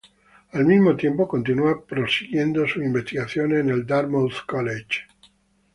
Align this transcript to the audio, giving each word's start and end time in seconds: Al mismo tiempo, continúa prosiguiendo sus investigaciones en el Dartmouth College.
Al 0.53 0.65
mismo 0.65 0.95
tiempo, 0.95 1.27
continúa 1.27 1.85
prosiguiendo 1.85 2.65
sus 2.67 2.83
investigaciones 2.83 3.59
en 3.59 3.69
el 3.69 3.85
Dartmouth 3.85 4.47
College. 4.47 5.01